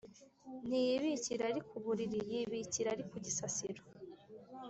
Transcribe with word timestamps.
Ntiyibikira 0.67 1.43
ari 1.49 1.61
ku 1.67 1.75
Buriri, 1.83 2.19
yibikira 2.31 2.87
ari 2.93 3.03
ku 3.09 3.15
gisasiro 3.25 3.81